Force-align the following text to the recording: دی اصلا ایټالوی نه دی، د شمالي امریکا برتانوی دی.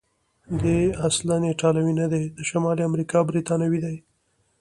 دی 0.61 0.79
اصلا 1.07 1.35
ایټالوی 1.49 1.93
نه 2.01 2.07
دی، 2.13 2.23
د 2.37 2.39
شمالي 2.49 2.81
امریکا 2.89 3.17
برتانوی 3.29 3.79
دی. 3.85 3.97